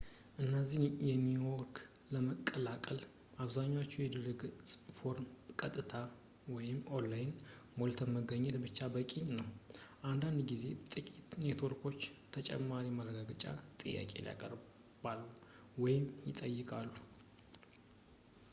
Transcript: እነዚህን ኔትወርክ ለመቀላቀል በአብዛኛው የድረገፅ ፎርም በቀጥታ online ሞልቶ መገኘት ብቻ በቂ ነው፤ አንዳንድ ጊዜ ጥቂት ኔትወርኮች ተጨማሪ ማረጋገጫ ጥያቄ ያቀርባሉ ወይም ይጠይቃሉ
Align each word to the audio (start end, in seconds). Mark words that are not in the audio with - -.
እነዚህን 0.43 0.93
ኔትወርክ 1.23 1.75
ለመቀላቀል 2.13 2.99
በአብዛኛው 3.33 3.83
የድረገፅ 4.03 4.53
ፎርም 4.97 5.25
በቀጥታ 5.47 5.91
online 6.99 7.33
ሞልቶ 7.79 7.99
መገኘት 8.15 8.57
ብቻ 8.65 8.79
በቂ 8.95 9.11
ነው፤ 9.39 9.47
አንዳንድ 10.11 10.39
ጊዜ 10.51 10.63
ጥቂት 10.93 11.29
ኔትወርኮች 11.43 11.99
ተጨማሪ 12.37 12.87
ማረጋገጫ 12.97 13.45
ጥያቄ 13.83 14.11
ያቀርባሉ 14.29 15.21
ወይም 15.85 16.07
ይጠይቃሉ 16.31 16.91